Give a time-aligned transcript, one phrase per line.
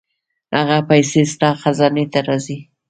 [0.53, 2.57] دغه پېسې ستا خزانې ته راځي.